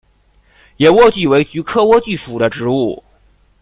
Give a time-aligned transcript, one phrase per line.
[0.77, 3.03] 野莴苣为菊科莴苣属的植物。